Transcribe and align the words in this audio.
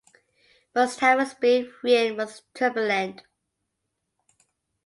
Mustafa's 0.73 1.35
brief 1.35 1.77
reign 1.83 2.17
was 2.17 2.41
turbulent. 2.55 3.21